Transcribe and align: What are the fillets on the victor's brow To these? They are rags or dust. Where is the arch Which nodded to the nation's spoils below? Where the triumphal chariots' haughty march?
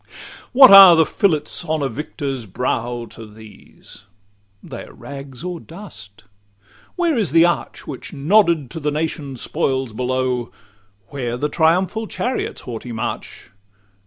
What 0.51 0.71
are 0.71 0.95
the 0.95 1.05
fillets 1.05 1.63
on 1.63 1.81
the 1.81 1.87
victor's 1.87 2.47
brow 2.47 3.05
To 3.11 3.23
these? 3.27 4.05
They 4.63 4.83
are 4.85 4.93
rags 4.93 5.43
or 5.43 5.59
dust. 5.59 6.23
Where 6.95 7.15
is 7.15 7.29
the 7.31 7.45
arch 7.45 7.85
Which 7.85 8.11
nodded 8.11 8.71
to 8.71 8.79
the 8.79 8.89
nation's 8.89 9.41
spoils 9.41 9.93
below? 9.93 10.51
Where 11.09 11.37
the 11.37 11.49
triumphal 11.49 12.07
chariots' 12.07 12.61
haughty 12.61 12.91
march? 12.91 13.51